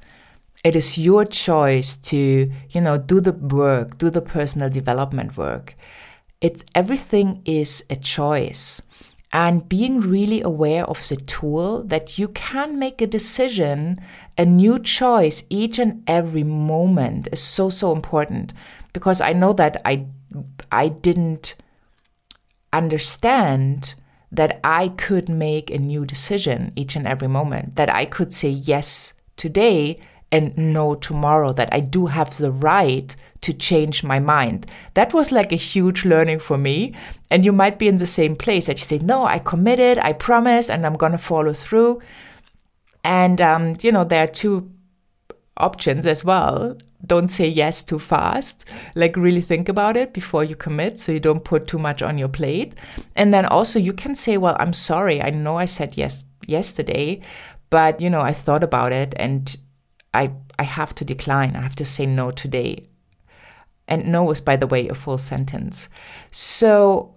It 0.64 0.76
is 0.76 0.98
your 0.98 1.26
choice 1.26 1.98
to, 1.98 2.52
you 2.70 2.82
know, 2.82 2.98
do 2.98 3.20
the 3.22 3.34
work, 3.34 3.98
do 3.98 4.10
the 4.10 4.22
personal 4.22 4.70
development 4.70 5.38
work. 5.38 5.76
It 6.42 6.64
everything 6.76 7.42
is 7.46 7.86
a 7.90 7.96
choice. 7.96 8.82
And 9.36 9.68
being 9.68 10.00
really 10.00 10.44
aware 10.44 10.86
of 10.86 11.10
the 11.10 11.16
tool 11.16 11.84
that 11.86 12.20
you 12.20 12.28
can 12.28 12.78
make 12.78 13.02
a 13.02 13.08
decision, 13.08 14.00
a 14.38 14.46
new 14.46 14.78
choice 14.78 15.44
each 15.50 15.80
and 15.80 16.04
every 16.06 16.44
moment 16.44 17.30
is 17.32 17.42
so, 17.42 17.70
so 17.70 17.92
important. 17.92 18.54
Because 18.94 19.22
I 19.22 19.34
know 19.34 19.52
that 19.54 19.82
I 19.86 20.06
I 20.72 20.90
didn't 20.90 21.56
understand 22.72 23.96
that 24.32 24.60
I 24.64 24.90
could 24.90 25.30
make 25.30 25.70
a 25.70 25.78
new 25.78 26.06
decision 26.06 26.72
each 26.76 26.96
and 26.96 27.08
every 27.08 27.28
moment, 27.28 27.76
that 27.76 27.90
I 27.90 28.06
could 28.06 28.34
say 28.34 28.50
yes 28.50 29.14
today 29.36 30.00
and 30.34 30.58
know 30.58 30.96
tomorrow, 30.96 31.54
that 31.54 31.70
I 31.72 31.80
do 31.80 32.08
have 32.08 32.36
the 32.38 32.52
right 32.52 33.16
to 33.42 33.54
change 33.54 34.04
my 34.04 34.20
mind. 34.20 34.66
That 34.96 35.14
was 35.14 35.32
like 35.32 35.52
a 35.52 35.56
huge 35.56 36.04
learning 36.04 36.40
for 36.40 36.58
me. 36.58 36.96
And 37.30 37.46
you 37.46 37.52
might 37.52 37.78
be 37.80 37.88
in 37.88 37.98
the 37.98 38.06
same 38.06 38.36
place 38.36 38.66
that 38.66 38.80
you 38.80 38.86
say, 38.86 38.98
No, 38.98 39.24
I 39.26 39.40
committed, 39.40 40.00
I 40.00 40.14
promise, 40.14 40.70
and 40.70 40.86
I'm 40.86 40.96
going 40.96 41.12
to 41.14 41.18
follow 41.18 41.54
through. 41.54 42.02
And, 43.04 43.40
um, 43.40 43.78
you 43.82 43.92
know, 43.92 44.04
there 44.04 44.24
are 44.24 44.28
two 44.28 44.72
options 45.56 46.08
as 46.08 46.26
well 46.26 46.76
don't 47.06 47.28
say 47.28 47.48
yes 47.48 47.84
too 47.84 48.00
fast. 48.00 48.66
Like, 48.96 49.18
really 49.18 49.42
think 49.42 49.68
about 49.68 49.98
it 49.98 50.14
before 50.14 50.44
you 50.46 50.56
commit 50.56 51.00
so 51.00 51.12
you 51.12 51.20
don't 51.20 51.44
put 51.44 51.68
too 51.68 51.78
much 51.78 52.02
on 52.02 52.18
your 52.18 52.30
plate. 52.30 52.76
And 53.16 53.34
then 53.34 53.46
also, 53.46 53.78
you 53.78 53.92
can 53.92 54.16
say, 54.16 54.38
Well, 54.38 54.56
I'm 54.58 54.74
sorry. 54.74 55.22
I 55.22 55.30
know 55.30 55.58
I 55.58 55.66
said 55.66 55.98
yes 55.98 56.24
yesterday, 56.48 57.22
but 57.70 58.00
you 58.00 58.10
know, 58.10 58.22
I 58.22 58.32
thought 58.32 58.64
about 58.64 58.94
it 58.94 59.14
and 59.18 59.58
I, 60.14 60.32
I 60.60 60.64
have 60.64 60.94
to 60.96 61.06
decline. 61.06 61.56
I 61.56 61.62
have 61.62 61.76
to 61.76 61.86
say 61.86 62.06
no 62.06 62.32
today. 62.32 62.88
And 63.88 64.12
no 64.12 64.30
is, 64.32 64.42
by 64.42 64.56
the 64.56 64.68
way, 64.68 64.88
a 64.88 64.96
full 64.96 65.18
sentence. 65.18 65.90
So, 66.32 67.16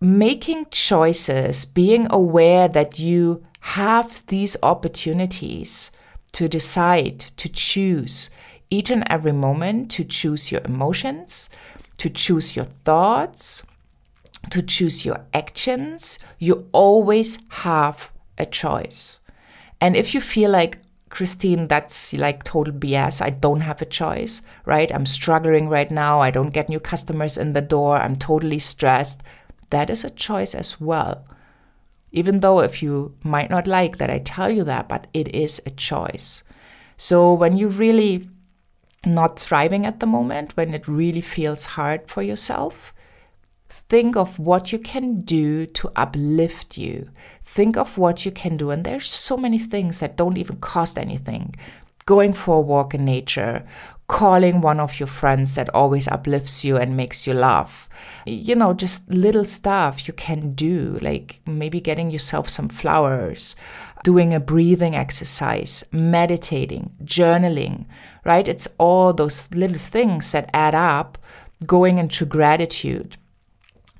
making 0.00 0.66
choices, 0.70 1.64
being 1.64 2.08
aware 2.10 2.66
that 2.68 2.98
you 2.98 3.44
have 3.60 4.26
these 4.26 4.56
opportunities 4.62 5.92
to 6.32 6.48
decide, 6.48 7.20
to 7.20 7.48
choose, 7.48 8.30
each 8.68 8.90
and 8.90 9.04
every 9.08 9.32
moment 9.32 9.90
to 9.92 10.02
choose 10.02 10.50
your 10.50 10.62
emotions, 10.64 11.50
to 11.98 12.10
choose 12.10 12.56
your 12.56 12.64
thoughts, 12.64 13.62
to 14.50 14.62
choose 14.62 15.04
your 15.04 15.24
actions. 15.34 16.18
You 16.38 16.68
always 16.72 17.38
have 17.50 18.10
a 18.38 18.46
choice. 18.46 19.20
And 19.80 19.94
if 19.94 20.14
you 20.14 20.20
feel 20.20 20.50
like, 20.50 20.78
Christine, 21.12 21.68
that's 21.68 22.14
like 22.14 22.42
total 22.42 22.72
BS. 22.72 23.20
I 23.20 23.28
don't 23.28 23.60
have 23.60 23.82
a 23.82 23.86
choice, 23.86 24.40
right? 24.64 24.90
I'm 24.90 25.04
struggling 25.04 25.68
right 25.68 25.90
now. 25.90 26.20
I 26.20 26.30
don't 26.30 26.54
get 26.54 26.70
new 26.70 26.80
customers 26.80 27.36
in 27.36 27.52
the 27.52 27.60
door. 27.60 27.98
I'm 27.98 28.16
totally 28.16 28.58
stressed. 28.58 29.22
That 29.68 29.90
is 29.90 30.04
a 30.04 30.10
choice 30.10 30.54
as 30.54 30.80
well. 30.80 31.22
Even 32.12 32.40
though 32.40 32.60
if 32.60 32.82
you 32.82 33.14
might 33.22 33.50
not 33.50 33.66
like 33.66 33.98
that 33.98 34.08
I 34.08 34.20
tell 34.20 34.50
you 34.50 34.64
that, 34.64 34.88
but 34.88 35.06
it 35.12 35.34
is 35.34 35.60
a 35.66 35.70
choice. 35.70 36.44
So 36.96 37.34
when 37.34 37.58
you're 37.58 37.68
really 37.68 38.30
not 39.04 39.38
thriving 39.38 39.84
at 39.84 40.00
the 40.00 40.06
moment, 40.06 40.56
when 40.56 40.72
it 40.72 40.88
really 40.88 41.20
feels 41.20 41.66
hard 41.66 42.08
for 42.08 42.22
yourself, 42.22 42.94
think 43.88 44.16
of 44.16 44.38
what 44.38 44.72
you 44.72 44.78
can 44.78 45.18
do 45.20 45.66
to 45.66 45.90
uplift 45.96 46.78
you. 46.78 47.10
Think 47.44 47.76
of 47.76 47.98
what 47.98 48.24
you 48.24 48.30
can 48.30 48.56
do. 48.56 48.70
And 48.70 48.84
there's 48.84 49.10
so 49.10 49.36
many 49.36 49.58
things 49.58 50.00
that 50.00 50.16
don't 50.16 50.38
even 50.38 50.56
cost 50.56 50.98
anything. 50.98 51.54
Going 52.06 52.32
for 52.32 52.56
a 52.56 52.60
walk 52.60 52.94
in 52.94 53.04
nature, 53.04 53.64
calling 54.08 54.60
one 54.60 54.80
of 54.80 54.98
your 54.98 55.06
friends 55.06 55.54
that 55.54 55.72
always 55.74 56.08
uplifts 56.08 56.64
you 56.64 56.76
and 56.76 56.96
makes 56.96 57.26
you 57.26 57.32
laugh. 57.32 57.88
You 58.26 58.56
know, 58.56 58.74
just 58.74 59.08
little 59.08 59.44
stuff 59.44 60.06
you 60.08 60.14
can 60.14 60.52
do, 60.54 60.98
like 61.00 61.40
maybe 61.46 61.80
getting 61.80 62.10
yourself 62.10 62.48
some 62.48 62.68
flowers, 62.68 63.56
doing 64.04 64.34
a 64.34 64.40
breathing 64.40 64.96
exercise, 64.96 65.84
meditating, 65.92 66.90
journaling, 67.04 67.86
right? 68.24 68.48
It's 68.48 68.68
all 68.78 69.12
those 69.12 69.48
little 69.54 69.78
things 69.78 70.32
that 70.32 70.50
add 70.52 70.74
up, 70.74 71.18
going 71.64 71.98
into 71.98 72.26
gratitude 72.26 73.16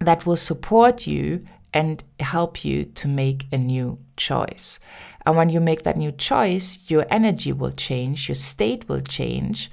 that 0.03 0.27
will 0.27 0.37
support 0.37 1.07
you 1.07 1.45
and 1.75 2.05
help 2.21 2.65
you 2.65 2.85
to 2.85 3.09
make 3.09 3.47
a 3.53 3.59
new 3.59 3.99
choice. 4.17 4.79
And 5.25 5.37
when 5.37 5.49
you 5.49 5.61
make 5.61 5.85
that 5.85 5.97
new 5.97 6.13
choice, 6.13 6.79
your 6.89 7.07
energy 7.11 7.53
will 7.53 7.71
change, 7.73 8.29
your 8.29 8.35
state 8.35 8.89
will 8.89 9.01
change, 9.01 9.71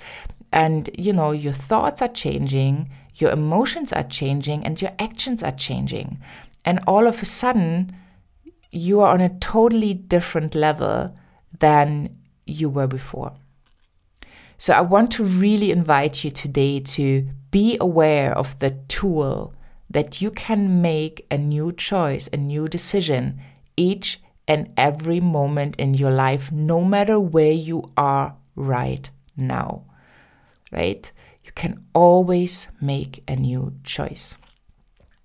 and 0.51 0.89
you 0.98 1.13
know, 1.13 1.31
your 1.31 1.53
thoughts 1.53 2.01
are 2.01 2.07
changing, 2.07 2.89
your 3.15 3.31
emotions 3.31 3.91
are 3.93 4.03
changing, 4.03 4.65
and 4.65 4.81
your 4.81 4.91
actions 4.98 5.43
are 5.43 5.51
changing. 5.51 6.19
And 6.65 6.79
all 6.88 7.07
of 7.07 7.21
a 7.21 7.25
sudden, 7.25 7.95
you 8.71 9.01
are 9.01 9.13
on 9.13 9.21
a 9.21 9.38
totally 9.39 9.93
different 9.93 10.55
level 10.55 11.15
than 11.59 12.15
you 12.45 12.69
were 12.69 12.88
before. 12.88 13.33
So 14.57 14.74
I 14.74 14.81
want 14.81 15.12
to 15.12 15.24
really 15.24 15.71
invite 15.71 16.24
you 16.24 16.31
today 16.31 16.79
to 16.81 17.29
be 17.51 17.77
aware 17.79 18.38
of 18.38 18.59
the 18.59 18.71
tool 18.88 19.53
that 19.89 20.22
you 20.22 20.31
can 20.31 20.81
make 20.81 21.25
a 21.31 21.38
new 21.38 21.72
choice, 21.72 22.29
a 22.31 22.38
new 22.38 22.67
decision 22.67 23.41
each 23.75 24.22
and 24.48 24.72
every 24.77 25.19
moment 25.19 25.75
in 25.77 25.93
your 25.93 26.12
life, 26.12 26.51
no 26.51 26.84
matter 26.84 27.19
where 27.19 27.51
you 27.51 27.91
are 27.98 28.36
right 28.55 29.10
now. 29.38 29.84
Right? 30.72 31.12
You 31.43 31.51
can 31.53 31.86
always 31.93 32.67
make 32.81 33.24
a 33.27 33.36
new 33.36 33.74
choice. 33.84 34.36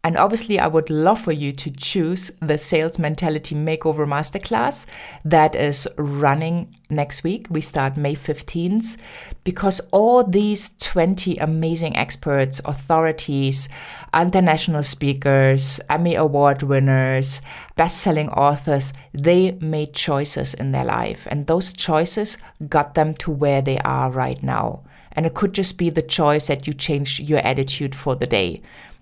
And 0.05 0.19
obviously, 0.19 0.61
I 0.61 0.67
would 0.67 0.91
love 0.91 1.23
for 1.23 1.33
you 1.33 1.51
to 1.53 1.71
choose 1.71 2.31
the 2.41 2.59
Sales 2.59 2.99
Mentality 2.99 3.55
Makeover 3.55 4.07
Masterclass 4.07 4.85
that 5.25 5.57
is 5.57 5.89
running 5.97 6.69
next 6.91 7.25
week. 7.25 7.47
We 7.49 7.63
start 7.63 7.97
May 7.97 8.15
15th 8.15 8.99
because 9.45 9.81
all 9.93 10.23
these 10.23 10.75
20 10.79 11.39
amazing 11.39 11.97
experts, 11.97 12.61
authorities, 12.67 13.71
international 14.15 14.83
speakers, 14.83 15.81
Emmy 15.89 16.17
Award 16.17 16.63
winners, 16.63 17.41
best 17.77 18.03
selling 18.03 18.29
authors, 18.29 18.93
they 19.15 19.53
made 19.53 19.95
choices 19.95 20.53
in 20.53 20.73
their 20.73 20.85
life. 20.85 21.27
And 21.31 21.47
those 21.47 21.73
choices 21.73 22.37
got 22.69 22.93
them 22.93 23.15
to 23.15 23.31
where 23.31 23.63
they 23.63 23.79
are 23.79 24.11
right 24.11 24.43
now. 24.43 24.83
And 25.13 25.25
it 25.25 25.33
could 25.33 25.55
just 25.55 25.79
be 25.79 25.89
the 25.89 26.03
choice 26.03 26.49
that 26.49 26.67
you 26.67 26.75
change 26.75 27.21
your 27.21 27.39
attitude 27.39 27.95
for 27.95 28.17
the 28.17 28.27
day 28.27 28.61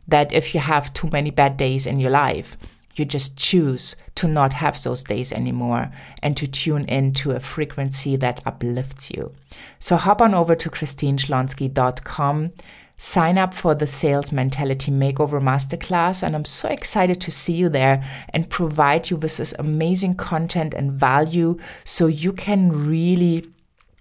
that 0.08 0.32
if 0.32 0.54
you 0.54 0.60
have 0.60 0.92
too 0.92 1.08
many 1.10 1.30
bad 1.30 1.56
days 1.56 1.86
in 1.86 1.98
your 1.98 2.10
life, 2.10 2.56
you 2.94 3.04
just 3.04 3.36
choose 3.36 3.96
to 4.16 4.28
not 4.28 4.52
have 4.52 4.82
those 4.82 5.04
days 5.04 5.32
anymore 5.32 5.90
and 6.22 6.36
to 6.36 6.46
tune 6.46 6.84
in 6.84 7.12
to 7.14 7.32
a 7.32 7.40
frequency 7.40 8.16
that 8.16 8.42
uplifts 8.46 9.10
you. 9.10 9.32
So 9.78 9.96
hop 9.96 10.20
on 10.20 10.34
over 10.34 10.54
to 10.54 10.70
christineschlonski.com, 10.70 12.52
sign 12.98 13.38
up 13.38 13.54
for 13.54 13.74
the 13.74 13.86
Sales 13.86 14.30
Mentality 14.30 14.90
Makeover 14.92 15.40
Masterclass, 15.40 16.22
and 16.22 16.34
I'm 16.36 16.44
so 16.44 16.68
excited 16.68 17.20
to 17.22 17.30
see 17.30 17.54
you 17.54 17.68
there 17.68 18.04
and 18.30 18.50
provide 18.50 19.10
you 19.10 19.16
with 19.16 19.38
this 19.38 19.54
amazing 19.58 20.16
content 20.16 20.74
and 20.74 20.92
value 20.92 21.58
so 21.84 22.06
you 22.06 22.32
can 22.32 22.88
really 22.88 23.46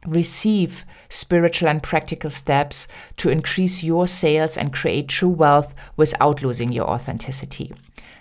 receive 0.08 0.86
spiritual 1.10 1.68
and 1.68 1.84
practical 1.84 2.30
steps 2.30 2.88
to 3.18 3.30
increase 3.30 3.84
your 3.84 4.08
sales 4.08 4.58
and 4.58 4.74
create 4.74 5.10
true 5.10 5.30
wealth 5.30 5.76
without 5.98 6.42
losing 6.42 6.72
your 6.72 6.90
authenticity. 6.90 7.74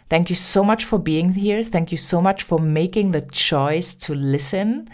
Thank 0.09 0.29
you 0.29 0.37
so 0.37 0.65
much 0.65 0.85
for 0.85 0.99
being 0.99 1.33
here. 1.33 1.63
Thank 1.63 1.93
you 1.93 1.99
so 1.99 2.21
much 2.21 2.43
for 2.43 2.59
making 2.59 3.13
the 3.13 3.23
choice 3.23 3.95
to 3.95 4.15
listen. 4.15 4.89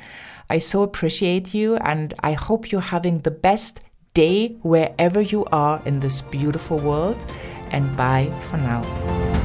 I 0.51 0.59
so 0.59 0.83
appreciate 0.83 1.55
you, 1.55 1.77
and 1.77 2.15
I 2.21 2.33
hope 2.33 2.71
you're 2.71 2.81
having 2.81 3.21
the 3.21 3.31
best 3.31 3.81
day 4.15 4.49
wherever 4.63 5.21
you 5.21 5.45
are 5.47 5.81
in 5.87 6.01
this 6.01 6.23
beautiful 6.23 6.79
world. 6.79 7.25
And 7.71 7.97
bye 7.97 8.31
for 8.43 8.59
now. 8.59 9.36